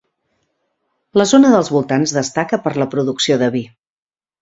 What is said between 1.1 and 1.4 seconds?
La